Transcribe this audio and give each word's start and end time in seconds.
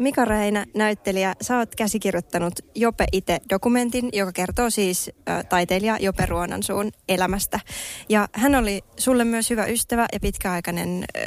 Mika 0.00 0.24
Reinä, 0.24 0.66
näyttelijä, 0.74 1.34
sä 1.42 1.58
oot 1.58 1.74
käsikirjoittanut 1.74 2.54
Jope 2.74 3.04
itse 3.12 3.40
dokumentin, 3.50 4.08
joka 4.12 4.32
kertoo 4.32 4.70
siis 4.70 5.10
ä, 5.28 5.44
taiteilija 5.44 5.96
Jope 6.00 6.26
Ruonansuun 6.26 6.92
elämästä. 7.08 7.60
Ja 8.08 8.28
hän 8.32 8.54
oli 8.54 8.84
sulle 8.96 9.24
myös 9.24 9.50
hyvä 9.50 9.66
ystävä 9.66 10.06
ja 10.12 10.20
pitkäaikainen 10.20 11.04
ä, 11.16 11.20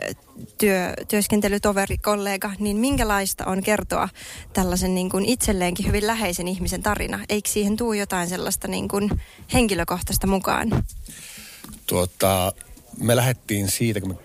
työ, 0.58 0.94
työskentelytoveri, 1.08 1.98
kollega. 1.98 2.52
Niin 2.60 2.78
minkälaista 2.78 3.46
on 3.46 3.64
kertoa 3.64 4.10
tällaisen 4.54 4.96
niin 4.96 5.10
kuin 5.10 5.26
itselleenkin 5.26 5.88
hyvin 5.88 6.08
läheisen 6.08 6.48
ihmisen 6.48 6.84
tarina? 6.84 7.20
Eikö 7.30 7.50
siihen 7.50 7.78
tuu 7.78 7.94
jotain 7.94 8.30
sellaista 8.30 8.68
niin 8.68 8.88
kuin 8.88 9.10
henkilökohtaista 9.54 10.28
mukaan? 10.28 10.70
Tuota, 11.88 12.54
me 12.98 13.16
lähdettiin 13.16 13.72
siitä, 13.72 14.02
kun 14.02 14.10
me 14.10 14.18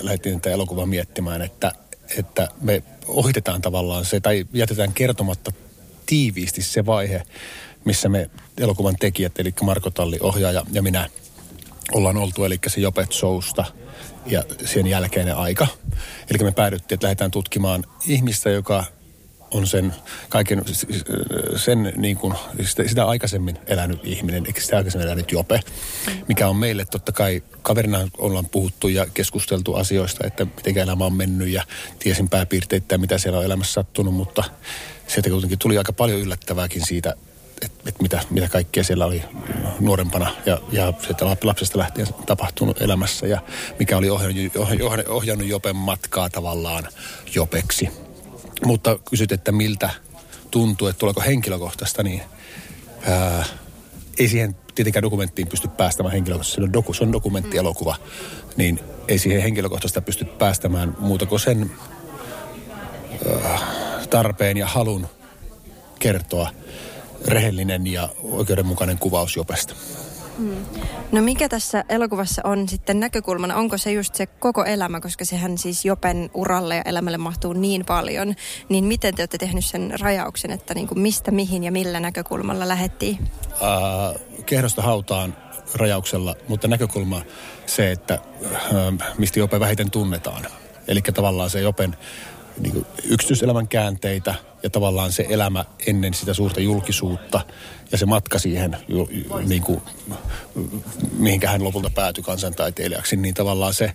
lähdettiin 0.00 0.40
tätä 0.40 0.54
elokuvaa 0.54 0.86
miettimään, 0.86 1.42
että, 1.42 1.72
että 2.18 2.48
me 2.60 2.82
ohitetaan 3.08 3.62
tavallaan 3.62 4.04
se, 4.04 4.20
tai 4.20 4.46
jätetään 4.52 4.92
kertomatta 4.92 5.52
tiiviisti 6.06 6.62
se 6.62 6.86
vaihe, 6.86 7.22
missä 7.84 8.08
me 8.08 8.30
elokuvan 8.58 8.96
tekijät, 9.00 9.38
eli 9.38 9.54
Marko 9.62 9.90
Talli, 9.90 10.18
ohjaaja 10.20 10.62
ja 10.72 10.82
minä, 10.82 11.08
ollaan 11.92 12.16
oltu, 12.16 12.44
eli 12.44 12.58
se 12.66 12.80
Jopet 12.80 13.12
Showsta 13.12 13.64
ja 14.26 14.44
sen 14.64 14.86
jälkeinen 14.86 15.36
aika. 15.36 15.66
Eli 16.30 16.38
me 16.44 16.52
päädyttiin, 16.52 16.96
että 16.96 17.04
lähdetään 17.04 17.30
tutkimaan 17.30 17.84
ihmistä, 18.06 18.50
joka 18.50 18.84
on 19.50 19.66
sen 19.66 19.94
kaiken, 20.28 20.64
sen 21.56 21.92
niin 21.96 22.16
kuin, 22.16 22.34
sitä, 22.64 22.88
sitä 22.88 23.04
aikaisemmin 23.04 23.58
elänyt 23.66 24.00
ihminen, 24.04 24.46
eikä 24.46 24.60
sitä 24.60 24.76
aikaisemmin 24.76 25.06
elänyt 25.06 25.32
Jope, 25.32 25.60
mikä 26.28 26.48
on 26.48 26.56
meille 26.56 26.84
totta 26.84 27.12
kai, 27.12 27.42
kaverina 27.62 28.08
ollaan 28.18 28.46
puhuttu 28.46 28.88
ja 28.88 29.06
keskusteltu 29.14 29.74
asioista, 29.74 30.26
että 30.26 30.44
miten 30.44 30.78
elämä 30.78 31.04
on 31.04 31.16
mennyt 31.16 31.48
ja 31.48 31.62
tiesin 31.98 32.28
pääpiirteitä, 32.28 32.98
mitä 32.98 33.18
siellä 33.18 33.38
on 33.38 33.44
elämässä 33.44 33.72
sattunut, 33.72 34.14
mutta 34.14 34.44
sieltä 35.06 35.30
kuitenkin 35.30 35.58
tuli 35.58 35.78
aika 35.78 35.92
paljon 35.92 36.20
yllättävääkin 36.20 36.86
siitä, 36.86 37.14
että, 37.62 37.88
että 37.88 38.02
mitä, 38.02 38.20
mitä 38.30 38.48
kaikkea 38.48 38.84
siellä 38.84 39.06
oli 39.06 39.22
nuorempana 39.80 40.30
ja, 40.46 40.60
ja 40.72 40.92
sieltä 41.00 41.36
lapsesta 41.42 41.78
lähtien 41.78 42.06
tapahtunut 42.26 42.80
elämässä 42.80 43.26
ja 43.26 43.40
mikä 43.78 43.96
oli 43.96 44.10
ohjannut, 44.10 44.56
ohjannut, 44.56 45.08
ohjannut 45.08 45.48
Jopen 45.48 45.76
matkaa 45.76 46.30
tavallaan 46.30 46.88
Jopeksi. 47.34 48.05
Mutta 48.64 48.98
kysyt, 49.10 49.32
että 49.32 49.52
miltä 49.52 49.90
tuntuu, 50.50 50.88
että 50.88 50.98
tuleeko 51.00 51.20
henkilökohtaista, 51.20 52.02
niin 52.02 52.22
ää, 53.02 53.44
ei 54.18 54.28
siihen 54.28 54.56
tietenkään 54.74 55.02
dokumenttiin 55.02 55.48
pysty 55.48 55.68
päästämään 55.68 56.12
henkilökohtaisesti. 56.12 56.60
Se 56.60 56.64
on, 56.64 56.72
doku, 56.72 56.92
se 56.92 57.04
on 57.04 57.12
dokumenttielokuva, 57.12 57.96
niin 58.56 58.80
ei 59.08 59.18
siihen 59.18 59.42
henkilökohtaista 59.42 60.00
pysty 60.00 60.24
päästämään 60.24 60.96
muuta 60.98 61.26
kuin 61.26 61.40
sen 61.40 61.70
ää, 63.42 63.58
tarpeen 64.10 64.56
ja 64.56 64.66
halun 64.66 65.06
kertoa 65.98 66.50
rehellinen 67.24 67.86
ja 67.86 68.08
oikeudenmukainen 68.22 68.98
kuvaus 68.98 69.36
Jopesta. 69.36 69.74
No 71.12 71.22
mikä 71.22 71.48
tässä 71.48 71.84
elokuvassa 71.88 72.42
on 72.44 72.68
sitten 72.68 73.00
näkökulmana? 73.00 73.56
Onko 73.56 73.78
se 73.78 73.92
just 73.92 74.14
se 74.14 74.26
koko 74.26 74.64
elämä, 74.64 75.00
koska 75.00 75.24
sehän 75.24 75.58
siis 75.58 75.84
Jopen 75.84 76.30
uralle 76.34 76.76
ja 76.76 76.82
elämälle 76.82 77.18
mahtuu 77.18 77.52
niin 77.52 77.84
paljon. 77.84 78.34
Niin 78.68 78.84
miten 78.84 79.14
te 79.14 79.22
olette 79.22 79.38
tehnyt 79.38 79.64
sen 79.64 79.94
rajauksen, 80.00 80.50
että 80.50 80.74
niin 80.74 80.86
kuin 80.86 80.98
mistä, 80.98 81.30
mihin 81.30 81.64
ja 81.64 81.72
millä 81.72 82.00
näkökulmalla 82.00 82.68
lähettiin? 82.68 83.18
Äh, 83.52 84.22
kehdosta 84.46 84.82
hautaan 84.82 85.36
rajauksella, 85.74 86.36
mutta 86.48 86.68
näkökulma 86.68 87.22
se, 87.66 87.90
että 87.90 88.18
äh, 88.44 89.14
mistä 89.18 89.38
Jope 89.38 89.60
vähiten 89.60 89.90
tunnetaan. 89.90 90.42
Eli 90.88 91.00
tavallaan 91.02 91.50
se 91.50 91.60
Jopen 91.60 91.96
niin 92.58 92.72
kuin 92.72 92.86
yksityiselämän 93.04 93.68
käänteitä 93.68 94.34
ja 94.62 94.70
tavallaan 94.70 95.12
se 95.12 95.26
elämä 95.28 95.64
ennen 95.86 96.14
sitä 96.14 96.34
suurta 96.34 96.60
julkisuutta 96.60 97.40
ja 97.92 97.98
se 97.98 98.06
matka 98.06 98.38
siihen, 98.38 98.76
niin 99.46 99.62
kuin, 99.62 99.82
mihinkä 101.18 101.50
hän 101.50 101.64
lopulta 101.64 101.90
päätyi 101.90 102.24
kansantaiteilijaksi, 102.24 103.16
niin 103.16 103.34
tavallaan 103.34 103.74
se, 103.74 103.92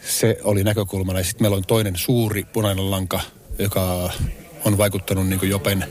se 0.00 0.38
oli 0.44 0.64
näkökulmana. 0.64 1.18
Ja 1.18 1.24
sitten 1.24 1.44
meillä 1.44 1.56
on 1.56 1.64
toinen 1.66 1.96
suuri 1.96 2.44
punainen 2.44 2.90
lanka, 2.90 3.20
joka 3.58 4.10
on 4.64 4.78
vaikuttanut 4.78 5.28
niin 5.28 5.50
Jopen 5.50 5.86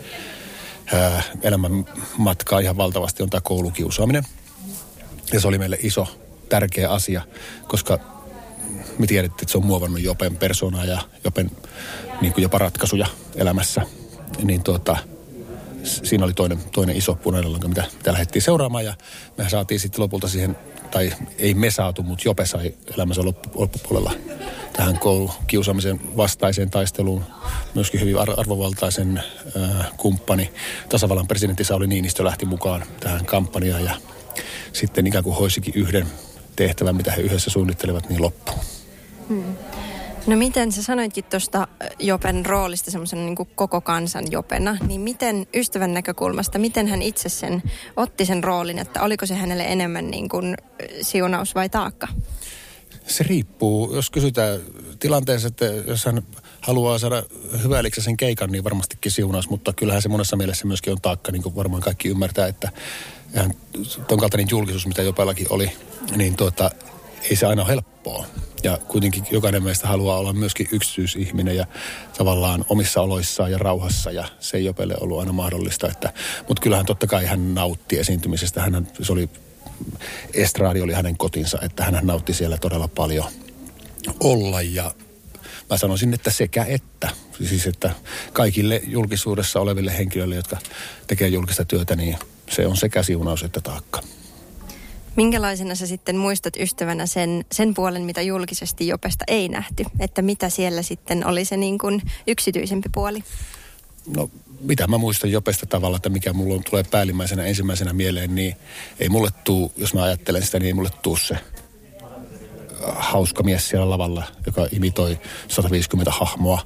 ää, 0.94 1.24
elämän 1.42 1.86
matkaa 2.18 2.60
ihan 2.60 2.78
valtavasti, 2.78 3.24
on 3.24 3.30
tämä 3.30 3.42
koulukiusaaminen. 3.42 4.24
Ja 5.34 5.40
se 5.40 5.48
oli 5.48 5.58
meille 5.58 5.78
iso, 5.82 6.08
tärkeä 6.50 6.90
asia, 6.90 7.22
koska 7.68 8.13
me 9.00 9.08
tiedettiin, 9.08 9.44
että 9.46 9.52
se 9.52 9.58
on 9.58 9.66
muovannut 9.66 10.02
Jopen 10.02 10.38
persoonaa 10.38 10.86
ja 10.86 11.02
Jopen 11.24 11.52
niin 12.22 12.34
kuin 12.34 12.44
jopa 12.44 12.58
ratkaisuja 12.58 13.08
elämässä. 13.36 13.82
Niin 14.44 14.64
tuota, 14.64 14.98
siinä 15.84 16.26
oli 16.26 16.34
toinen, 16.34 16.60
toinen 16.72 16.96
iso 16.96 17.16
punainen 17.16 17.52
lanka, 17.52 17.68
mitä, 17.68 17.84
mitä 17.98 18.12
lähdettiin 18.12 18.42
seuraamaan. 18.42 18.86
Ja 18.86 18.94
me 19.38 19.50
saatiin 19.50 19.80
sitten 19.80 20.02
lopulta 20.02 20.28
siihen, 20.28 20.58
tai 20.92 21.14
ei 21.38 21.54
me 21.54 21.72
saatu, 21.72 22.04
mutta 22.04 22.24
Jope 22.26 22.46
sai 22.46 22.74
elämänsä 22.96 23.26
loppu, 23.26 23.50
loppupuolella 23.56 24.14
tähän 24.74 25.00
koulukiusaamisen 25.00 26.18
vastaiseen 26.18 26.70
taisteluun. 26.70 27.24
Myöskin 27.76 28.02
hyvin 28.02 28.18
arvovaltaisen 28.18 29.18
äh, 29.18 29.92
kumppani, 29.98 30.52
tasavallan 30.90 31.28
presidentti 31.28 31.64
Sauli 31.64 31.88
Niinistö 31.88 32.24
lähti 32.24 32.46
mukaan 32.46 32.84
tähän 33.00 33.26
kampanjaan 33.26 33.86
ja 33.86 33.96
sitten 34.74 35.08
ikään 35.08 35.24
kuin 35.24 35.36
hoisikin 35.36 35.74
yhden 35.76 36.08
tehtävän, 36.56 36.96
mitä 36.96 37.12
he 37.12 37.22
yhdessä 37.22 37.50
suunnittelevat, 37.50 38.10
niin 38.10 38.22
loppuun. 38.22 38.60
No 40.28 40.36
miten 40.36 40.72
sä 40.72 40.84
sanoitkin 40.84 41.24
tuosta 41.24 41.68
Jopen 42.00 42.46
roolista 42.46 42.92
semmoisena 42.92 43.22
niin 43.22 43.36
koko 43.56 43.82
kansan 43.82 44.32
Jopena, 44.32 44.78
niin 44.88 45.02
miten 45.02 45.48
ystävän 45.56 45.94
näkökulmasta, 45.94 46.60
miten 46.60 46.88
hän 46.88 47.02
itse 47.02 47.30
sen 47.30 47.64
otti 47.96 48.26
sen 48.26 48.44
roolin, 48.44 48.80
että 48.80 49.02
oliko 49.02 49.26
se 49.26 49.36
hänelle 49.36 49.64
enemmän 49.64 50.12
niin 50.12 50.30
kuin 50.30 50.58
siunaus 51.02 51.56
vai 51.56 51.70
taakka? 51.70 52.08
Se 53.08 53.24
riippuu, 53.24 53.96
jos 53.96 54.10
kysytään 54.10 54.60
tilanteessa, 55.00 55.48
että 55.48 55.66
jos 55.66 56.06
hän 56.06 56.24
haluaa 56.62 56.98
saada 56.98 57.24
sen 57.98 58.18
keikan, 58.18 58.52
niin 58.52 58.64
varmastikin 58.64 59.12
siunaus, 59.12 59.50
mutta 59.50 59.74
kyllähän 59.74 60.02
se 60.02 60.10
monessa 60.10 60.36
mielessä 60.36 60.68
myöskin 60.68 60.94
on 60.94 61.02
taakka, 61.02 61.32
niin 61.32 61.44
kuin 61.44 61.56
varmaan 61.56 61.84
kaikki 61.84 62.10
ymmärtää, 62.10 62.48
että 62.48 62.70
ton 64.08 64.20
kaltainen 64.20 64.50
julkisuus, 64.50 64.88
mitä 64.88 65.02
Jopellakin 65.02 65.48
oli, 65.50 65.72
niin 66.16 66.36
tuota, 66.36 66.72
ei 67.30 67.36
se 67.36 67.46
aina 67.46 67.62
ole 67.62 67.70
helppoa. 67.70 68.26
Ja 68.64 68.78
kuitenkin 68.88 69.26
jokainen 69.32 69.64
meistä 69.64 69.88
haluaa 69.88 70.18
olla 70.18 70.34
myöskin 70.34 70.68
yksityisihminen 70.72 71.56
ja 71.56 71.66
tavallaan 72.18 72.66
omissa 72.70 73.02
oloissaan 73.02 73.52
ja 73.52 73.58
rauhassa. 73.58 74.12
Ja 74.12 74.26
se 74.40 74.58
ei 74.58 74.66
Jopelle 74.66 74.96
ollut 75.00 75.20
aina 75.20 75.32
mahdollista. 75.32 75.88
Että, 75.88 76.14
mutta 76.48 76.62
kyllähän 76.62 76.86
totta 76.86 77.08
kai 77.08 77.26
hän 77.26 77.56
nautti 77.56 78.00
esiintymisestä. 78.00 78.62
Hän, 78.62 78.88
se 79.02 79.14
oli, 79.14 79.30
estraadi 80.34 80.82
oli 80.82 80.94
hänen 80.94 81.18
kotinsa, 81.18 81.60
että 81.62 81.84
hän 81.84 82.00
nautti 82.04 82.34
siellä 82.34 82.58
todella 82.58 82.88
paljon 82.88 83.26
olla. 84.20 84.62
Ja 84.62 84.92
mä 85.70 85.78
sanoisin, 85.78 86.14
että 86.14 86.32
sekä 86.32 86.66
että. 86.66 87.10
Siis 87.48 87.68
että 87.68 87.92
kaikille 88.34 88.82
julkisuudessa 88.88 89.60
oleville 89.60 89.98
henkilöille, 89.98 90.36
jotka 90.36 90.58
tekee 91.08 91.28
julkista 91.28 91.66
työtä, 91.66 91.96
niin 91.96 92.18
se 92.50 92.68
on 92.68 92.78
sekä 92.78 93.04
siunaus 93.04 93.44
että 93.44 93.62
taakka. 93.62 94.02
Minkälaisena 95.16 95.76
sä 95.76 95.88
sitten 95.88 96.18
muistat 96.18 96.54
ystävänä 96.60 97.06
sen, 97.06 97.46
sen 97.52 97.74
puolen, 97.74 98.02
mitä 98.02 98.22
julkisesti 98.22 98.88
Jopesta 98.88 99.26
ei 99.28 99.50
nähty? 99.50 99.86
Että 100.00 100.22
mitä 100.22 100.50
siellä 100.50 100.82
sitten 100.82 101.28
oli 101.28 101.46
se 101.46 101.58
niin 101.58 101.78
kuin 101.78 102.02
yksityisempi 102.28 102.90
puoli? 102.94 103.24
No 104.16 104.30
mitä 104.60 104.88
mä 104.88 104.98
muistan 104.98 105.32
Jopesta 105.32 105.66
tavalla, 105.66 105.98
että 105.98 106.10
mikä 106.10 106.34
mulla 106.34 106.62
tulee 106.70 106.84
päällimmäisenä 106.84 107.44
ensimmäisenä 107.44 107.94
mieleen, 107.94 108.36
niin 108.36 108.56
ei 109.00 109.10
mulle 109.10 109.30
tuu, 109.44 109.72
jos 109.78 109.94
mä 109.94 110.04
ajattelen 110.04 110.44
sitä, 110.44 110.60
niin 110.60 110.68
ei 110.68 110.74
mulle 110.74 110.92
tuu 111.02 111.18
se 111.18 111.38
hauska 112.96 113.44
mies 113.44 113.70
siellä 113.70 113.90
lavalla, 113.90 114.24
joka 114.46 114.68
imitoi 114.72 115.20
150 115.48 116.12
hahmoa, 116.12 116.62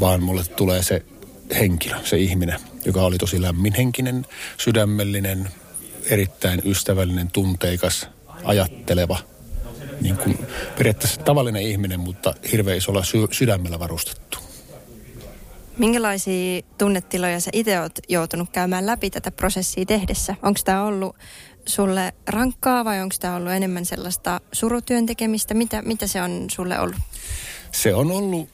vaan 0.00 0.22
mulle 0.22 0.44
tulee 0.44 0.82
se 0.82 1.02
henkilö, 1.58 1.96
se 2.04 2.16
ihminen, 2.16 2.60
joka 2.84 3.02
oli 3.02 3.18
tosi 3.18 3.42
lämminhenkinen, 3.42 4.26
sydämellinen, 4.58 5.48
erittäin 6.06 6.62
ystävällinen, 6.64 7.30
tunteikas, 7.30 8.08
ajatteleva, 8.44 9.18
niin 10.00 10.16
kuin 10.16 10.38
periaatteessa 10.78 11.20
tavallinen 11.20 11.62
ihminen, 11.62 12.00
mutta 12.00 12.34
hirveän 12.52 12.78
isolla 12.78 13.04
sy- 13.04 13.28
sydämellä 13.30 13.78
varustettu. 13.78 14.38
Minkälaisia 15.78 16.62
tunnetiloja 16.78 17.40
sä 17.40 17.50
itse 17.52 17.80
oot 17.80 17.98
joutunut 18.08 18.50
käymään 18.50 18.86
läpi 18.86 19.10
tätä 19.10 19.30
prosessia 19.30 19.84
tehdessä? 19.84 20.34
Onko 20.42 20.60
tämä 20.64 20.84
ollut 20.84 21.16
sulle 21.66 22.12
rankkaa 22.26 22.84
vai 22.84 23.00
onko 23.00 23.14
tämä 23.20 23.36
ollut 23.36 23.52
enemmän 23.52 23.84
sellaista 23.84 24.40
surutyön 24.52 25.06
tekemistä? 25.06 25.54
Mitä, 25.54 25.82
mitä 25.82 26.06
se 26.06 26.22
on 26.22 26.46
sulle 26.50 26.78
ollut? 26.78 26.96
Se 27.72 27.94
on 27.94 28.10
ollut 28.10 28.48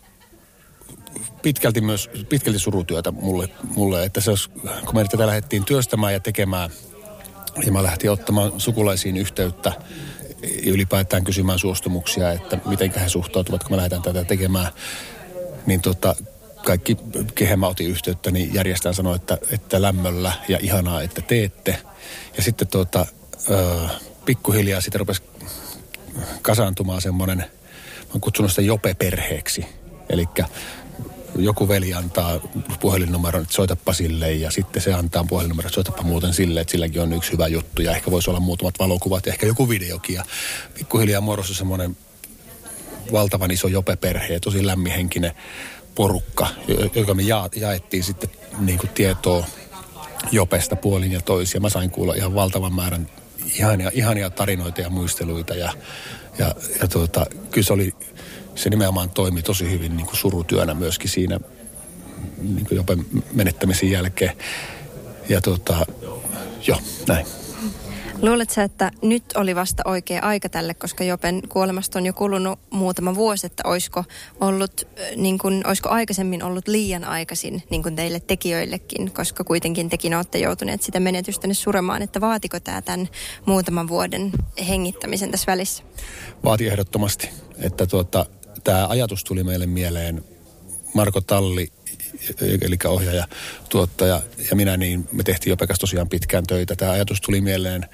pitkälti 1.42 1.80
myös 1.80 2.10
pitkälti 2.28 2.58
surutyötä 2.58 3.10
mulle, 3.10 3.48
mulle 3.62 4.04
että 4.04 4.20
se 4.20 4.30
olisi, 4.30 4.50
kun 4.84 4.94
me 4.94 5.04
tätä 5.04 5.26
lähdettiin 5.26 5.64
työstämään 5.64 6.12
ja 6.12 6.20
tekemään, 6.20 6.70
ja 7.66 7.72
mä 7.72 7.82
lähtin 7.82 8.10
ottamaan 8.10 8.52
sukulaisiin 8.58 9.16
yhteyttä 9.16 9.72
ja 10.42 10.72
ylipäätään 10.72 11.24
kysymään 11.24 11.58
suostumuksia, 11.58 12.32
että 12.32 12.58
miten 12.64 12.92
he 12.94 13.08
suhtautuvat, 13.08 13.64
kun 13.64 13.72
me 13.72 13.76
lähdetään 13.76 14.02
tätä 14.02 14.24
tekemään, 14.24 14.72
niin 15.66 15.80
tota, 15.80 16.16
kaikki, 16.64 16.96
kehen 17.34 17.58
mä 17.58 17.66
otin 17.66 17.88
yhteyttä, 17.88 18.30
niin 18.30 18.54
järjestään 18.54 18.94
sanoi, 18.94 19.16
että, 19.16 19.38
että 19.50 19.82
lämmöllä 19.82 20.32
ja 20.48 20.58
ihanaa, 20.62 21.02
että 21.02 21.22
teette. 21.22 21.78
Ja 22.36 22.42
sitten 22.42 22.68
tuota, 22.68 23.06
pikkuhiljaa 24.24 24.80
sitten 24.80 25.00
rupesi 25.00 25.22
kasaantumaan 26.42 27.00
semmoinen, 27.00 27.38
mä 27.38 27.44
oon 28.12 28.20
kutsunut 28.20 28.50
sitä 28.50 28.62
Jope-perheeksi. 28.62 29.66
Eli 30.08 30.28
joku 31.38 31.68
veli 31.68 31.94
antaa 31.94 32.40
puhelinnumeron, 32.80 33.42
että 33.42 33.54
soitapa 33.54 33.92
sille 33.92 34.32
ja 34.32 34.50
sitten 34.50 34.82
se 34.82 34.94
antaa 34.94 35.24
puhelinnumeron, 35.28 35.68
että 35.68 35.74
soitapa 35.74 36.02
muuten 36.02 36.34
sille, 36.34 36.60
että 36.60 36.70
silläkin 36.70 37.02
on 37.02 37.12
yksi 37.12 37.32
hyvä 37.32 37.46
juttu 37.46 37.82
ja 37.82 37.96
ehkä 37.96 38.10
voisi 38.10 38.30
olla 38.30 38.40
muutamat 38.40 38.74
valokuvat 38.78 39.26
ja 39.26 39.32
ehkä 39.32 39.46
joku 39.46 39.68
videokin. 39.68 40.14
Ja 40.14 40.24
pikkuhiljaa 40.74 41.20
muodossa 41.20 41.54
semmoinen 41.54 41.96
valtavan 43.12 43.50
iso 43.50 43.68
jope-perhe 43.68 44.32
ja 44.32 44.40
tosi 44.40 44.66
lämmihenkinen 44.66 45.32
porukka, 45.94 46.46
joka 46.94 47.14
me 47.14 47.22
ja, 47.22 47.48
jaettiin 47.56 48.04
sitten 48.04 48.30
niin 48.58 48.78
kuin 48.78 48.90
tietoa 48.90 49.46
Jopesta 50.32 50.76
puolin 50.76 51.12
ja 51.12 51.20
toisin. 51.20 51.62
Mä 51.62 51.68
sain 51.68 51.90
kuulla 51.90 52.14
ihan 52.14 52.34
valtavan 52.34 52.74
määrän 52.74 53.08
ihania, 53.54 53.90
ihania 53.94 54.30
tarinoita 54.30 54.80
ja 54.80 54.90
muisteluita 54.90 55.54
ja, 55.54 55.72
ja, 56.38 56.54
ja 56.80 56.88
tuota, 56.88 57.26
kyllä 57.50 57.66
se 57.66 57.72
oli, 57.72 57.94
se 58.54 58.70
nimenomaan 58.70 59.10
toimi 59.10 59.42
tosi 59.42 59.70
hyvin 59.70 59.96
niin 59.96 60.06
kuin 60.06 60.16
surutyönä 60.16 60.74
myöskin 60.74 61.10
siinä 61.10 61.40
niin 62.42 62.66
kuin 62.66 62.76
Jopen 62.76 63.06
menettämisen 63.32 63.90
jälkeen. 63.90 64.32
Ja 65.28 65.40
tuota, 65.40 65.86
joo, 66.66 66.78
näin. 67.08 67.26
Luuletko 68.22 68.54
sä, 68.54 68.62
että 68.62 68.90
nyt 69.02 69.24
oli 69.34 69.54
vasta 69.54 69.82
oikea 69.86 70.22
aika 70.22 70.48
tälle, 70.48 70.74
koska 70.74 71.04
Jopen 71.04 71.42
kuolemasta 71.48 71.98
on 71.98 72.06
jo 72.06 72.12
kulunut 72.12 72.58
muutama 72.70 73.14
vuosi, 73.14 73.46
että 73.46 73.62
olisiko, 73.66 74.04
ollut, 74.40 74.88
niin 75.16 75.38
kuin, 75.38 75.66
olisiko 75.66 75.88
aikaisemmin 75.88 76.42
ollut 76.42 76.68
liian 76.68 77.04
aikaisin 77.04 77.62
niin 77.70 77.82
kuin 77.82 77.96
teille 77.96 78.20
tekijöillekin, 78.20 79.10
koska 79.12 79.44
kuitenkin 79.44 79.90
tekin 79.90 80.14
olette 80.14 80.38
joutuneet 80.38 80.82
sitä 80.82 81.00
menetystä 81.00 81.48
suremaan, 81.52 82.02
että 82.02 82.20
vaatiko 82.20 82.60
tämä 82.60 82.82
tämän 82.82 83.08
muutaman 83.46 83.88
vuoden 83.88 84.32
hengittämisen 84.68 85.30
tässä 85.30 85.52
välissä? 85.52 85.82
Vaati 86.44 86.66
ehdottomasti, 86.66 87.30
että 87.58 87.86
tuota, 87.86 88.26
tämä 88.64 88.86
ajatus 88.88 89.24
tuli 89.24 89.44
meille 89.44 89.66
mieleen 89.66 90.24
Marko 90.94 91.20
Talli 91.20 91.72
eli 92.40 92.76
ohjaaja, 92.88 93.26
tuottaja 93.68 94.22
ja 94.50 94.56
minä, 94.56 94.76
niin 94.76 95.08
me 95.12 95.22
tehtiin 95.22 95.50
Jopekas 95.50 95.78
tosiaan 95.78 96.08
pitkään 96.08 96.44
töitä. 96.46 96.76
Tämä 96.76 96.92
ajatus 96.92 97.20
tuli 97.20 97.40
mieleen 97.40 97.86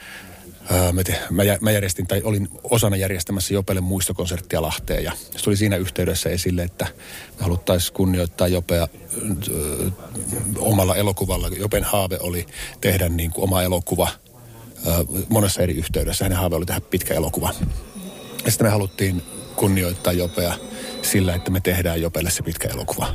mä, 1.60 1.72
järjestin, 1.72 2.06
tai 2.06 2.22
olin 2.24 2.48
osana 2.64 2.96
järjestämässä 2.96 3.54
Jopelle 3.54 3.80
muistokonserttia 3.80 4.62
Lahteen 4.62 5.04
ja 5.04 5.12
se 5.36 5.44
tuli 5.44 5.56
siinä 5.56 5.76
yhteydessä 5.76 6.30
esille, 6.30 6.62
että 6.62 6.86
me 7.38 7.42
haluttaisiin 7.42 7.94
kunnioittaa 7.94 8.48
Jopea 8.48 8.88
omalla 10.58 10.96
elokuvalla. 10.96 11.48
Jopen 11.48 11.84
haave 11.84 12.18
oli 12.20 12.46
tehdä 12.80 13.08
niin 13.08 13.30
kuin 13.30 13.44
oma 13.44 13.62
elokuva 13.62 14.08
monessa 15.28 15.62
eri 15.62 15.74
yhteydessä. 15.74 16.24
Hänen 16.24 16.38
haave 16.38 16.56
oli 16.56 16.66
tehdä 16.66 16.80
pitkä 16.80 17.14
elokuva. 17.14 17.54
Ja 18.44 18.50
sitten 18.50 18.66
me 18.66 18.70
haluttiin 18.70 19.22
kunnioittaa 19.56 20.12
Jopea 20.12 20.54
sillä, 21.02 21.34
että 21.34 21.50
me 21.50 21.60
tehdään 21.60 22.02
Jopelle 22.02 22.30
se 22.30 22.42
pitkä 22.42 22.68
elokuva. 22.68 23.14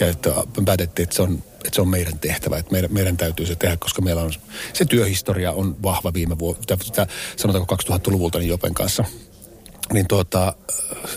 Ja 0.00 0.08
että 0.08 0.30
me 0.30 0.64
päätettiin, 0.64 1.04
että 1.04 1.16
se 1.16 1.22
on, 1.22 1.42
että 1.54 1.74
se 1.74 1.80
on 1.80 1.88
meidän 1.88 2.18
tehtävä, 2.18 2.58
että 2.58 2.72
meidän, 2.72 2.92
meidän 2.92 3.16
täytyy 3.16 3.46
se 3.46 3.56
tehdä, 3.56 3.76
koska 3.76 4.02
meillä 4.02 4.22
on 4.22 4.32
se 4.72 4.84
työhistoria 4.84 5.52
on 5.52 5.82
vahva 5.82 6.12
viime 6.12 6.38
vuonna, 6.38 6.62
sanotaanko 7.36 7.76
2000-luvulta 7.76 8.38
niin 8.38 8.48
Jopen 8.48 8.74
kanssa. 8.74 9.04
Niin 9.92 10.08
tuota, 10.08 10.54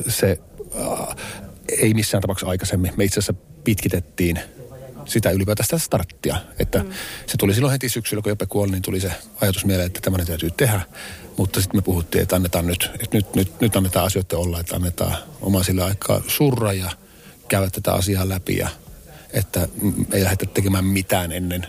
se 0.08 0.40
äh, 0.82 1.16
ei 1.82 1.94
missään 1.94 2.22
tapauksessa 2.22 2.50
aikaisemmin. 2.50 2.94
Me 2.98 3.04
itse 3.04 3.20
asiassa 3.20 3.34
pitkitettiin 3.64 4.40
sitä 5.06 5.32
ylipäätään 5.32 5.66
sitä 5.66 5.78
starttia. 5.78 6.38
Että 6.60 6.80
mm. 6.80 6.92
se 7.26 7.38
tuli 7.38 7.54
silloin 7.54 7.72
heti 7.72 7.90
syksyllä, 7.90 8.22
kun 8.22 8.30
Jope 8.30 8.46
kuoli, 8.46 8.72
niin 8.72 8.82
tuli 8.82 9.00
se 9.00 9.12
ajatus 9.42 9.66
mieleen, 9.66 9.88
että 9.88 10.02
tämmöinen 10.02 10.28
täytyy 10.28 10.52
tehdä. 10.52 10.82
Mutta 11.38 11.62
sitten 11.62 11.78
me 11.78 11.82
puhuttiin, 11.82 12.22
että 12.22 12.36
annetaan 12.36 12.68
nyt, 12.68 12.90
että 12.94 13.18
nyt, 13.18 13.36
nyt, 13.36 13.62
nyt 13.62 13.76
annetaan 13.76 14.06
asioiden 14.06 14.40
olla, 14.40 14.60
että 14.60 14.76
annetaan 14.76 15.18
oma 15.42 15.64
sillä 15.64 15.86
aikaa 15.86 16.22
surra 16.28 16.74
ja 16.74 16.92
käydä 17.48 17.70
tätä 17.70 17.94
asiaa 17.94 18.30
läpi 18.30 18.58
ja 18.58 18.70
että 19.34 19.68
ei 20.12 20.24
lähdetä 20.24 20.46
tekemään 20.46 20.86
mitään 20.86 21.32
ennen, 21.32 21.68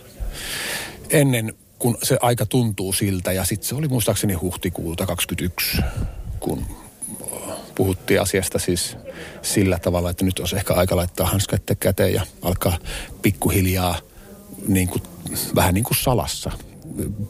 ennen 1.10 1.54
kun 1.78 1.98
se 2.02 2.18
aika 2.20 2.46
tuntuu 2.46 2.92
siltä. 2.92 3.32
Ja 3.32 3.44
sitten 3.44 3.68
se 3.68 3.74
oli 3.74 3.88
muistaakseni 3.88 4.34
huhtikuuta 4.34 5.06
2021, 5.06 5.82
kun 6.40 6.66
puhuttiin 7.74 8.20
asiasta 8.20 8.58
siis 8.58 8.96
sillä 9.42 9.78
tavalla, 9.78 10.10
että 10.10 10.24
nyt 10.24 10.38
olisi 10.38 10.56
ehkä 10.56 10.74
aika 10.74 10.96
laittaa 10.96 11.26
hanskat 11.26 11.62
käteen 11.80 12.14
ja 12.14 12.26
alkaa 12.42 12.78
pikkuhiljaa 13.22 13.98
niin 14.68 14.88
kuin, 14.88 15.02
vähän 15.54 15.74
niin 15.74 15.84
kuin 15.84 15.96
salassa 15.96 16.50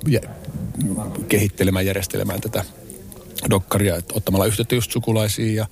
ja, 0.07 0.21
kehittelemään, 1.29 1.87
järjestelemään 1.87 2.41
tätä 2.41 2.65
dokkaria, 3.51 3.97
että 3.97 4.15
ottamalla 4.17 4.47
yhteyttä 4.47 4.75
just 4.75 4.91
sukulaisiin 4.91 5.55
ja, 5.55 5.67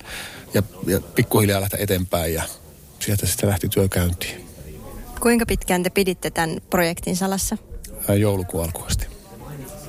ja, 0.53 0.63
ja 0.87 1.01
pikkuhiljaa 1.15 1.61
lähteä 1.61 1.79
eteenpäin 1.83 2.33
ja 2.33 2.43
sieltä 2.99 3.25
sitten 3.25 3.49
lähti 3.49 3.69
työ 3.69 3.87
käyntiin. 3.87 4.45
Kuinka 5.19 5.45
pitkään 5.45 5.83
te 5.83 5.89
piditte 5.89 6.29
tämän 6.31 6.61
projektin 6.69 7.15
salassa? 7.15 7.57
Joulukuun 8.19 8.63
alkuun 8.63 8.87
asti. 8.87 9.07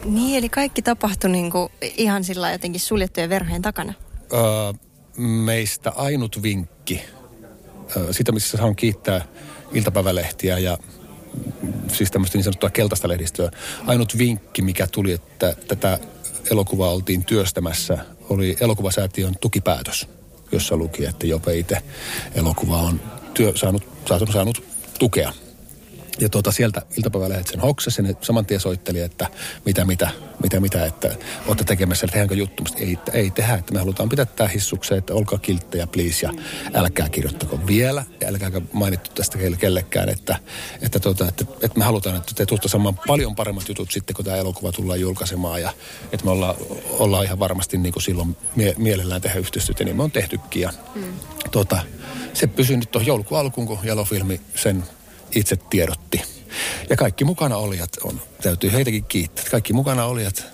Niin, 0.05 0.39
eli 0.39 0.49
kaikki 0.49 0.83
tapahtui 0.83 1.31
niin 1.31 1.51
kuin 1.51 1.73
ihan 1.97 2.25
sillä 2.25 2.53
jotenkin 2.53 2.81
suljettujen 2.81 3.31
verhojen 3.31 3.63
takana? 3.63 3.95
Öö, 4.35 4.73
meistä 5.17 5.91
ainut 5.97 6.43
vinkki, 6.43 7.03
öö, 7.97 8.13
sitä 8.13 8.33
missä 8.33 8.57
saan 8.57 8.77
kiittää 8.77 9.25
iltapäivälehtiä 9.73 10.59
ja 10.59 10.79
siis 11.93 12.11
tämmöistä 12.11 12.39
niin 12.39 12.45
sanottua 12.45 12.71
keltaista 12.71 13.09
lehdistöä. 13.09 13.51
Ainut 13.87 14.19
vinkki, 14.19 14.63
mikä 14.63 14.87
tuli, 14.87 15.13
että 15.13 15.57
tätä 15.69 15.99
elokuvaa 16.51 16.91
oltiin 16.91 17.25
työstämässä, 17.25 17.99
oli 18.29 18.57
elokuvasäätiön 18.61 19.35
tukipäätös, 19.41 20.09
jossa 20.53 20.77
luki, 20.77 21.05
että 21.05 21.27
Jope 21.27 21.59
itse 21.59 21.83
elokuva 22.35 22.77
on 22.77 23.01
työ, 23.35 23.53
saanut, 23.55 23.89
saanut, 24.09 24.33
saanut 24.33 24.65
tukea 24.99 25.33
ja 26.21 26.29
tuota, 26.29 26.53
sieltä 26.53 26.83
iltapäivälehdet 26.97 27.47
sen 27.47 27.61
hoksasi, 27.61 28.03
ne 28.03 28.17
saman 28.21 28.47
tien 28.47 28.61
soitteli, 28.61 29.01
että 29.01 29.27
mitä, 29.65 29.85
mitä, 29.85 30.11
mitä, 30.43 30.61
mitä, 30.61 30.87
että 30.87 31.17
olette 31.47 31.65
tekemässä, 31.65 32.05
että 32.05 32.13
tehdäänkö 32.13 32.35
juttu. 32.35 32.65
Ei, 32.77 32.99
ei 33.13 33.31
tehdä, 33.31 33.55
että 33.55 33.73
me 33.73 33.79
halutaan 33.79 34.09
pitää 34.09 34.25
tämä 34.25 34.49
hissukseen, 34.49 34.99
että 34.99 35.15
olkaa 35.15 35.39
kilttejä, 35.39 35.87
please, 35.87 36.27
ja 36.27 36.33
älkää 36.75 37.09
kirjoittako 37.09 37.61
vielä, 37.67 38.05
ja 38.21 38.29
älkää 38.29 38.51
mainittu 38.73 39.11
tästä 39.15 39.39
kellekään, 39.39 40.09
että, 40.09 40.37
että, 40.83 41.01
tuota, 41.01 41.29
että, 41.29 41.45
että 41.63 41.79
me 41.79 41.85
halutaan, 41.85 42.17
että 42.17 42.33
te 42.35 42.47
tuutte 42.47 42.69
saamaan 42.69 42.99
paljon 43.07 43.37
paremmat 43.37 43.69
jutut 43.69 43.91
sitten, 43.91 44.17
kun 44.17 44.25
tämä 44.25 44.37
elokuva 44.37 44.73
tullaan 44.73 45.01
julkaisemaan, 45.01 45.63
ja 45.63 45.73
että 46.13 46.25
me 46.25 46.31
ollaan, 46.31 46.55
ollaan 46.89 47.25
ihan 47.25 47.39
varmasti 47.39 47.79
niin 47.79 47.93
kuin 47.93 48.03
silloin 48.03 48.37
mie- 48.57 48.75
mielellään 48.79 49.21
tehdä 49.21 49.39
yhteistyötä, 49.41 49.85
niin 49.85 49.97
me 49.97 50.03
on 50.03 50.11
tehtykin, 50.11 50.63
ja 50.63 50.73
mm. 50.95 51.05
tuota, 51.51 51.79
se 52.35 52.47
pysyy 52.47 52.77
nyt 52.77 52.91
tuohon 52.91 53.07
joulukuun 53.07 53.41
alkuun, 53.41 53.67
kun 53.67 53.79
Jalofilmi 53.83 54.41
sen 54.55 54.85
itse 55.35 55.57
tiedotti. 55.57 56.23
Ja 56.91 56.97
kaikki 56.97 57.25
mukana 57.25 57.57
olijat 57.57 57.91
on, 58.05 58.21
täytyy 58.43 58.73
heitäkin 58.73 59.05
kiittää. 59.05 59.45
Kaikki 59.51 59.73
mukana 59.73 60.05
olijat, 60.05 60.45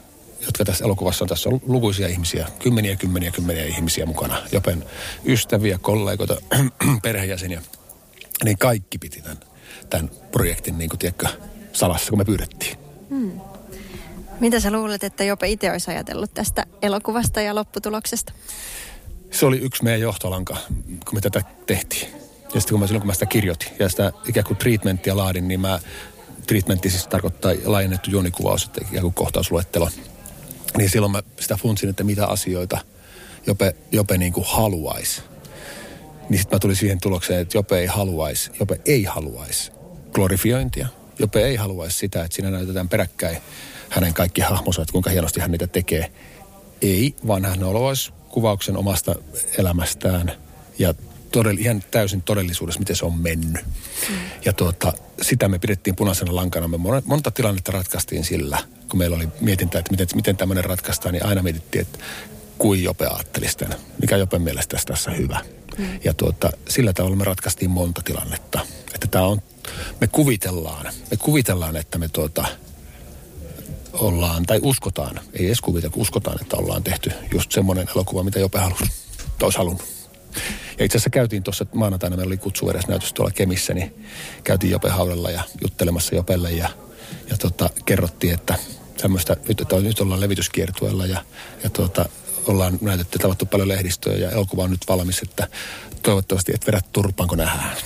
jotka 0.41 0.65
tässä 0.65 0.85
elokuvassa 0.85 1.25
on, 1.25 1.29
tässä 1.29 1.49
on 1.49 1.61
lukuisia 1.67 2.09
ihmisiä, 2.09 2.49
kymmeniä, 2.59 2.97
kymmeniä, 2.97 3.31
kymmeniä 3.31 3.65
ihmisiä 3.65 4.07
mukana. 4.07 4.43
Jopen 4.53 4.85
ystäviä, 5.25 5.79
kollegoita, 5.79 6.37
perheenjäseniä. 7.03 7.63
Niin 8.45 8.59
kaikki 8.59 8.99
piti 8.99 9.23
tämän, 9.23 9.41
tämän 9.91 10.11
projektin, 10.33 10.79
niin 10.79 10.91
kuin 10.91 10.99
tiedätkö, 10.99 11.27
salassa, 11.73 12.11
kun 12.11 12.19
me 12.19 12.25
pyydettiin. 12.25 12.79
Hmm. 13.09 13.41
Mitä 14.41 14.61
sä 14.61 14.71
luulet, 14.71 15.05
että 15.05 15.25
Jope 15.25 15.49
itse 15.49 15.71
olisi 15.71 15.91
ajatellut 15.91 16.35
tästä 16.35 16.67
elokuvasta 16.83 17.41
ja 17.41 17.55
lopputuloksesta? 17.55 18.33
Se 19.31 19.47
oli 19.47 19.59
yksi 19.59 19.85
meidän 19.85 20.01
johtolanka, 20.01 20.57
kun 21.05 21.15
me 21.15 21.21
tätä 21.21 21.43
tehtiin. 21.67 22.20
Ja 22.54 22.61
sitten 22.61 22.75
kun 22.75 22.80
mä, 22.80 22.87
silloin 22.87 23.00
kun 23.00 23.07
mä 23.07 23.14
sitä 23.14 23.26
kirjoitin 23.26 23.69
ja 23.78 23.88
sitä 23.88 24.12
ikään 24.28 24.47
kuin 24.47 24.57
treatmenttia 24.57 25.16
laadin, 25.16 25.49
niin 25.49 25.61
mä, 25.61 25.80
treatmentti 26.47 26.90
siis 26.90 27.07
tarkoittaa 27.07 27.52
laajennettu 27.64 28.11
juonikuvaus, 28.11 28.64
että 28.64 28.80
ikään 28.88 29.02
kuin 29.02 29.14
kohtausluettelo. 29.14 29.90
Niin 30.76 30.90
silloin 30.90 31.12
mä 31.12 31.23
sitä 31.40 31.57
funtsin, 31.57 31.88
että 31.88 32.04
mitä 32.04 32.26
asioita 32.26 32.78
Jope, 33.47 33.75
Jope 33.92 34.19
niin 34.19 34.33
kuin 34.33 34.47
haluaisi. 34.49 35.23
Niin 36.28 36.38
sitten 36.38 36.57
mä 36.57 36.61
tulin 36.61 36.76
siihen 36.76 37.00
tulokseen, 37.00 37.40
että 37.40 37.59
Jope 37.59 37.78
ei 37.78 37.87
haluaisi, 37.87 38.50
Jope 38.61 38.80
ei 38.85 39.04
haluaisi 39.04 39.73
glorifiointia 40.12 40.88
Jope 41.21 41.45
ei 41.45 41.57
haluaisi 41.57 41.99
sitä, 41.99 42.25
että 42.25 42.35
siinä 42.35 42.50
näytetään 42.50 42.88
peräkkäin 42.88 43.37
hänen 43.88 44.14
kaikki 44.14 44.40
hahmonsa, 44.40 44.83
että 44.83 44.92
kuinka 44.92 45.11
hienosti 45.11 45.40
hän 45.40 45.50
niitä 45.50 45.66
tekee. 45.66 46.12
Ei, 46.83 47.14
vaan 47.26 47.45
hän 47.45 47.61
haluaisi 47.61 48.12
kuvauksen 48.28 48.76
omasta 48.76 49.14
elämästään 49.59 50.33
ja 50.78 50.95
todell, 51.33 51.59
ihan 51.59 51.85
täysin 51.91 52.23
todellisuudessa, 52.23 52.79
miten 52.79 52.97
se 52.97 53.05
on 53.05 53.19
mennyt. 53.19 53.65
Mm. 54.09 54.17
Ja 54.45 54.53
tuota, 54.53 54.93
sitä 55.23 55.49
me 55.49 55.59
pidettiin 55.59 55.97
punaisena 55.97 56.37
lankana. 56.37 56.69
Me 56.69 56.77
monta 57.05 57.31
tilannetta 57.31 57.73
ratkaistiin 57.73 58.25
sillä, 58.25 58.59
kun 58.89 58.99
meillä 58.99 59.17
oli 59.17 59.29
mietintä, 59.41 59.79
että 59.79 59.91
miten, 59.91 60.09
miten 60.15 60.37
tämmöinen 60.37 60.65
ratkaistaan, 60.65 61.13
niin 61.13 61.27
aina 61.27 61.43
mietittiin, 61.43 61.83
että 61.83 61.99
kuin 62.59 62.83
Jope 62.83 63.07
ajattelisi 63.07 63.59
tämän. 63.59 63.79
Mikä 64.01 64.17
Jope 64.17 64.39
mielestä 64.39 64.71
tässä, 64.77 64.87
tässä 64.87 65.11
hyvä. 65.11 65.41
Mm. 65.79 66.01
Ja 66.05 66.15
tuota, 66.15 66.53
sillä 66.69 66.93
tavalla 66.93 67.17
me 67.17 67.25
ratkaistiin 67.25 67.71
monta 67.71 68.03
tilannetta. 68.05 68.61
Että 68.95 69.07
tämä 69.07 69.25
on, 69.25 69.43
me 70.01 70.07
kuvitellaan, 70.07 70.87
me 71.11 71.17
kuvitellaan, 71.17 71.77
että 71.77 71.99
me 71.99 72.09
tuota, 72.09 72.45
ollaan, 73.93 74.47
tai 74.47 74.61
uskotaan, 74.63 75.21
ei 75.33 75.47
edes 75.47 75.61
kuvitella, 75.61 75.95
uskotaan, 75.97 76.41
että 76.41 76.57
ollaan 76.57 76.83
tehty 76.83 77.13
just 77.33 77.53
semmoinen 77.53 77.89
elokuva, 77.97 78.23
mitä 78.23 78.39
Jope 78.39 78.59
halusi, 78.59 78.85
olisi 79.43 79.59
halunnut. 79.59 80.00
Ja 80.79 80.85
itse 80.85 80.99
asiassa 80.99 81.11
käytiin 81.11 81.43
tuossa 81.43 81.67
maanantaina, 81.75 82.17
meillä 82.17 82.31
oli 82.31 82.37
kutsuveresnäytös 82.37 83.13
tuolla 83.13 83.33
Kemissä, 83.33 83.75
niin 83.75 83.95
käytiin 84.45 84.71
Jope 84.71 84.89
haudella 84.89 85.31
ja 85.31 85.43
juttelemassa 85.63 86.15
Jopelle 86.15 86.53
ja, 86.53 86.69
ja 87.31 87.37
tota, 87.37 87.71
kerrottiin, 87.85 88.35
että 88.35 88.55
tämmöistä, 89.03 89.37
nyt, 89.49 89.61
että 89.61 89.77
nyt 89.77 90.01
ollaan 90.01 90.21
levityskiertueella 90.21 91.07
ja, 91.07 91.25
ja 91.65 91.71
tuota, 91.71 92.09
ollaan 92.47 92.79
näytetty 92.81 93.19
tavattu 93.19 93.47
paljon 93.47 93.69
lehdistöä 93.69 94.15
ja 94.15 94.31
elokuva 94.31 94.63
on 94.63 94.71
nyt 94.71 94.89
valmis, 94.89 95.23
että 95.23 95.49
toivottavasti 96.03 96.53
et 96.55 96.67
vedä 96.67 96.81
turpaan, 96.93 97.29
kun 97.29 97.39
nähdään. 97.39 97.77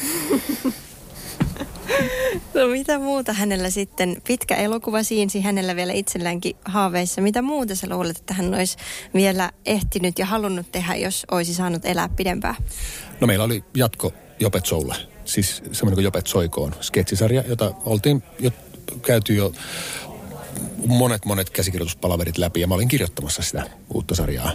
No 2.54 2.66
mitä 2.68 2.98
muuta 2.98 3.32
hänellä 3.32 3.70
sitten, 3.70 4.16
pitkä 4.26 4.54
elokuva 4.56 5.02
siinsi 5.02 5.40
hänellä 5.40 5.76
vielä 5.76 5.92
itselläänkin 5.92 6.56
haaveissa. 6.64 7.20
Mitä 7.20 7.42
muuta 7.42 7.74
sä 7.74 7.86
luulet, 7.90 8.16
että 8.16 8.34
hän 8.34 8.54
olisi 8.54 8.76
vielä 9.14 9.50
ehtinyt 9.66 10.18
ja 10.18 10.26
halunnut 10.26 10.72
tehdä, 10.72 10.94
jos 10.94 11.26
olisi 11.30 11.54
saanut 11.54 11.84
elää 11.84 12.08
pidempään? 12.08 12.54
No 13.20 13.26
meillä 13.26 13.44
oli 13.44 13.64
jatko 13.76 14.12
Jopet 14.40 14.66
Soulle, 14.66 14.96
siis 15.24 15.62
semmoinen 15.72 15.94
kuin 15.94 16.04
Jopet 16.04 16.26
Soikoon, 16.26 16.74
sketsisarja, 16.80 17.44
jota 17.48 17.72
oltiin 17.84 18.22
jo 18.38 18.50
käyty 19.02 19.34
jo 19.34 19.52
monet 20.86 21.24
monet 21.24 21.50
käsikirjoituspalaverit 21.50 22.38
läpi 22.38 22.60
ja 22.60 22.66
mä 22.66 22.74
olin 22.74 22.88
kirjoittamassa 22.88 23.42
sitä 23.42 23.70
uutta 23.94 24.14
sarjaa 24.14 24.52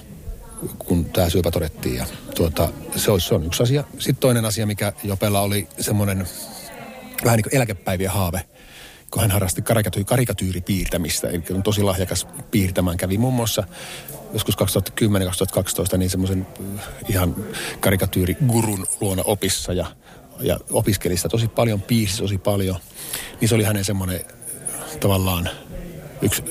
kun 0.80 1.06
tämä 1.06 1.30
syöpä 1.30 1.52
todettiin. 1.52 1.96
Ja 1.96 2.06
tuota, 2.36 2.70
se, 2.96 3.12
on, 3.12 3.22
se 3.22 3.36
on 3.36 3.46
yksi 3.46 3.64
asia. 3.64 3.84
Sitten 4.00 4.16
toinen 4.16 4.46
asia, 4.46 4.66
mikä 4.66 4.94
Jopella 5.04 5.42
oli 5.42 5.68
semmoinen 5.80 6.28
vähän 7.24 7.38
niin 7.38 7.44
kuin 7.44 7.56
eläkepäivien 7.56 8.12
haave, 8.12 8.42
kun 9.12 9.22
hän 9.22 9.32
harrasti 9.32 9.62
karikaty- 9.62 10.04
karikatyyripiirtämistä. 10.04 11.30
Eli 11.30 11.44
on 11.52 11.64
tosi 11.64 11.84
lahjakas 11.84 12.28
piirtämään. 12.52 12.98
Kävi 12.98 13.18
muun 13.18 13.34
muassa 13.34 13.64
joskus 14.34 14.56
2010-2012 15.94 15.98
niin 15.98 16.10
semmoisen 16.10 16.48
äh, 16.78 16.86
ihan 17.10 17.36
karikatyyrigurun 17.80 18.88
luona 19.02 19.24
opissa 19.26 19.74
ja, 19.74 19.86
ja 20.40 20.60
opiskeli 20.72 21.18
sitä 21.18 21.30
tosi 21.30 21.48
paljon, 21.48 21.82
piirsi 21.82 22.22
tosi 22.22 22.38
paljon. 22.38 22.76
Niin 23.42 23.50
se 23.50 23.56
oli 23.56 23.64
hänen 23.64 23.86
semmoinen 23.86 24.22
tavallaan 25.00 25.50
yksi 26.22 26.44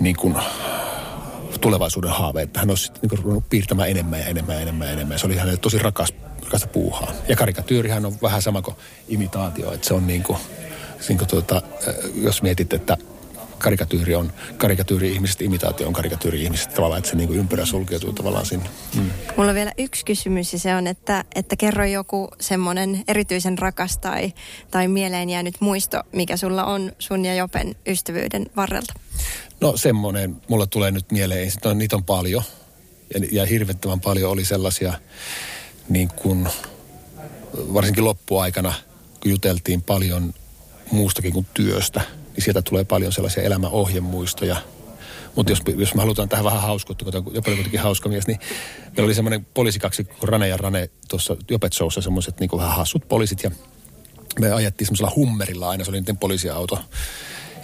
niin 0.00 0.16
kuin, 0.16 0.34
tulevaisuuden 1.60 2.10
haave, 2.10 2.42
että 2.42 2.60
hän 2.60 2.70
olisi 2.70 2.92
niin 3.02 3.22
kuin, 3.22 3.44
piirtämään 3.50 3.90
enemmän 3.90 4.20
ja 4.20 4.26
enemmän 4.26 4.56
ja 4.56 4.62
enemmän 4.62 4.86
ja 4.86 4.92
enemmän. 4.92 5.18
Se 5.18 5.26
oli 5.26 5.36
hänelle 5.36 5.58
tosi 5.58 5.78
rakas 5.78 6.14
rakasta 6.50 6.68
puuhaa. 6.68 7.12
Ja 7.28 7.36
karikatyyrihän 7.36 8.06
on 8.06 8.16
vähän 8.22 8.42
sama 8.42 8.62
kuin 8.62 8.76
imitaatio, 9.08 9.72
että 9.72 9.88
se 9.88 9.94
on 9.94 10.06
niin 10.06 10.22
kuin, 10.22 10.38
niin 11.08 11.18
kuin 11.18 11.28
tuota, 11.28 11.62
jos 12.14 12.42
mietit, 12.42 12.72
että 12.72 12.96
karikatyyri 13.58 14.14
on 14.14 14.32
karikatyyri 14.56 15.12
ihmisestä, 15.12 15.44
imitaatio 15.44 15.86
on 15.86 15.92
karikatyyri 15.92 16.42
ihmisestä 16.42 16.74
tavallaan, 16.74 16.98
että 16.98 17.10
se 17.10 17.16
niin 17.16 17.28
kuin 17.28 17.38
ympyrä 17.38 17.64
sulkeutuu 17.66 18.12
tavallaan 18.12 18.46
sinne. 18.46 18.70
Mm. 18.96 19.10
Mulla 19.36 19.50
on 19.50 19.54
vielä 19.54 19.72
yksi 19.78 20.04
kysymys 20.04 20.52
ja 20.52 20.58
se 20.58 20.74
on, 20.74 20.86
että, 20.86 21.24
että 21.34 21.56
kerro 21.56 21.84
joku 21.84 22.28
semmoinen 22.40 23.04
erityisen 23.08 23.58
rakas 23.58 23.98
tai, 23.98 24.32
tai 24.70 24.88
mieleen 24.88 25.30
jäänyt 25.30 25.60
muisto, 25.60 26.02
mikä 26.12 26.36
sulla 26.36 26.64
on 26.64 26.92
sun 26.98 27.24
ja 27.24 27.34
Jopen 27.34 27.76
ystävyyden 27.86 28.46
varrelta. 28.56 28.94
No 29.60 29.76
semmoinen, 29.76 30.36
mulla 30.48 30.66
tulee 30.66 30.90
nyt 30.90 31.12
mieleen, 31.12 31.52
on, 31.64 31.78
niitä 31.78 31.96
on 31.96 32.04
paljon 32.04 32.42
ja, 33.14 33.20
ja 33.32 33.46
hirvittävän 33.46 34.00
paljon 34.00 34.30
oli 34.30 34.44
sellaisia, 34.44 34.92
niin 35.90 36.08
kuin 36.08 36.48
varsinkin 37.54 38.04
loppuaikana, 38.04 38.74
kun 39.22 39.30
juteltiin 39.30 39.82
paljon 39.82 40.34
muustakin 40.90 41.32
kuin 41.32 41.46
työstä, 41.54 42.00
niin 42.36 42.44
sieltä 42.44 42.62
tulee 42.62 42.84
paljon 42.84 43.12
sellaisia 43.12 43.42
elämäohjemuistoja. 43.42 44.56
Mutta 45.36 45.52
jos, 45.52 45.62
jos 45.76 45.94
me 45.94 46.00
halutaan 46.00 46.28
tähän 46.28 46.44
vähän 46.44 46.62
hauskuttua, 46.62 47.22
kun 47.22 47.34
jopa 47.34 47.50
kuitenkin 47.50 47.80
hauska 47.80 48.08
mies, 48.08 48.26
niin 48.26 48.38
meillä 48.86 49.04
oli 49.04 49.14
semmoinen 49.14 49.46
poliisikaksi 49.54 50.04
kuin 50.04 50.28
Rane 50.28 50.48
ja 50.48 50.56
Rane 50.56 50.90
tuossa 51.08 51.36
Jopet 51.50 51.72
Showssa 51.72 52.02
semmoiset 52.02 52.40
niin 52.40 52.50
vähän 52.56 52.76
hassut 52.76 53.08
poliisit 53.08 53.42
ja 53.42 53.50
me 54.40 54.52
ajettiin 54.52 54.86
semmoisella 54.86 55.12
hummerilla 55.16 55.70
aina, 55.70 55.84
se 55.84 55.90
oli 55.90 56.00
niiden 56.00 56.16
poliisiauto. 56.16 56.78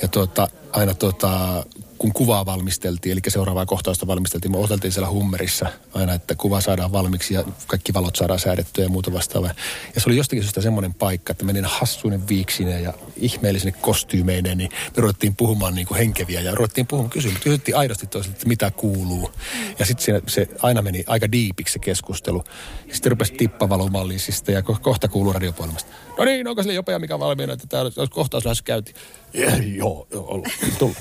Ja 0.03 0.09
tuota, 0.09 0.49
aina 0.77 0.95
tuota, 0.95 1.65
kun 1.99 2.13
kuvaa 2.13 2.47
valmisteltiin, 2.47 3.13
eli 3.13 3.21
seuraavaa 3.29 3.67
kohtausta 3.67 4.07
valmisteltiin, 4.07 4.53
me 4.53 4.59
oteltiin 4.59 4.93
siellä 4.93 5.11
hummerissa 5.11 5.67
aina, 5.95 6.15
että 6.15 6.35
kuva 6.35 6.61
saadaan 6.61 6.93
valmiiksi 6.93 7.35
ja 7.35 7.45
kaikki 7.67 7.95
valot 7.95 8.17
saadaan 8.17 8.39
säädettyä 8.39 8.85
ja 8.85 8.89
muuta 8.89 9.13
vastaavaa. 9.13 9.51
Ja 9.95 10.01
se 10.01 10.09
oli 10.11 10.17
jostakin 10.17 10.43
syystä 10.43 10.61
semmoinen 10.61 10.95
paikka, 10.95 11.31
että 11.31 11.45
menin 11.45 11.65
hassuinen 11.65 12.29
viiksineen 12.29 12.83
ja 12.83 12.95
ihmeellisine 13.17 13.73
kostyymeineen, 13.73 14.59
niin 14.59 14.71
me 14.97 15.01
ruvettiin 15.01 15.37
puhumaan 15.37 15.75
niin 15.75 15.87
kuin 15.87 15.99
henkeviä 15.99 16.41
ja 16.41 16.55
ruvettiin 16.55 16.87
puhumaan, 16.87 17.11
kysyttiin, 17.11 17.43
kysyttiin 17.43 17.77
aidosti 17.77 18.07
toiselta, 18.07 18.37
että 18.37 18.49
mitä 18.49 18.71
kuuluu. 18.71 19.31
Ja 19.79 19.87
sitten 19.87 20.23
se 20.27 20.49
aina 20.63 20.83
meni 20.83 21.05
aika 21.07 21.33
diipiksi 21.33 21.73
se 21.73 21.79
keskustelu. 21.79 22.45
Sitten 22.93 23.13
rupesi 23.13 23.33
tippavalomallisista 23.33 24.53
ja 24.53 24.63
kohta 24.63 25.09
kuuluu 25.09 25.33
radiopuolemasta. 25.33 25.91
No 26.19 26.25
niin, 26.25 26.49
onko 26.49 26.63
sille 26.63 26.75
jopa 26.75 26.99
mikä 26.99 27.19
valmiina, 27.19 27.53
että 27.53 27.67
tämä 27.67 27.85
kohtaus 28.11 28.45
lähes 28.45 28.63
käytiin. 28.63 28.97
Ja, 29.35 29.57
joo, 29.57 30.07
joo, 30.11 30.43
tullut. 30.79 30.97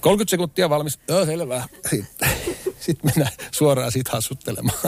30 0.00 0.30
sekuntia 0.30 0.70
valmis. 0.70 0.98
Joo, 1.08 1.26
selvä. 1.26 1.64
Sitten, 1.90 2.28
sitten 2.80 3.10
mennään 3.10 3.32
suoraan 3.50 3.92
siitä 3.92 4.10
hassuttelemaan. 4.12 4.78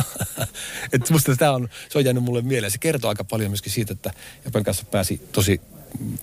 että 0.93 1.13
musta 1.13 1.37
tämä 1.37 1.53
on, 1.53 1.69
se 1.89 1.99
on 1.99 2.05
jäänyt 2.05 2.23
mulle 2.23 2.43
mieleen. 2.43 2.71
Se 2.71 2.79
kertoo 2.79 3.09
aika 3.09 3.25
paljon 3.25 3.51
myöskin 3.51 3.73
siitä, 3.73 3.93
että 3.93 4.11
Japan 4.45 4.65
kanssa 4.65 4.85
pääsi 4.85 5.21
tosi, 5.33 5.61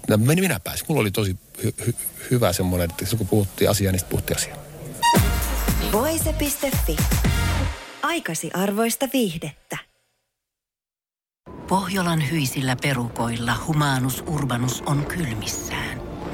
no, 0.08 0.18
meni 0.18 0.42
minä 0.42 0.60
pääsin. 0.60 0.86
Mulla 0.90 1.02
oli 1.02 1.12
tosi 1.12 1.36
hy, 1.64 1.74
hy, 1.86 1.96
hyvä 2.32 2.54
semmoinen, 2.54 2.90
että 2.90 3.18
kun 3.18 3.28
puhuttiin 3.28 3.70
asiaa, 3.70 3.92
niin 3.92 4.00
sitten 4.00 4.12
puhuttiin 4.12 4.38
asiaa. 4.38 4.58
Voise.fi. 5.92 6.98
Aikasi 8.02 8.50
arvoista 8.54 9.10
viihdettä. 9.14 9.78
Pohjolan 11.70 12.32
hyisillä 12.32 12.76
perukoilla 12.82 13.54
humanus 13.68 14.24
urbanus 14.28 14.84
on 14.86 15.06
kylmissään. 15.06 16.09